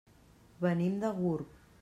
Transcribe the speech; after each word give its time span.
Venim 0.65 0.97
de 1.05 1.13
Gurb. 1.21 1.55